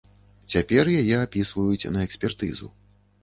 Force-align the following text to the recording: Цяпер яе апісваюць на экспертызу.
Цяпер 0.53 0.89
яе 1.01 1.17
апісваюць 1.25 1.91
на 1.97 2.05
экспертызу. 2.09 2.73